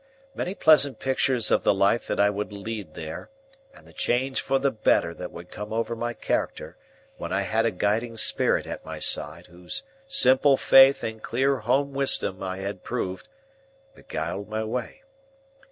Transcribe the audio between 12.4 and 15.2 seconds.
I had proved, beguiled my way.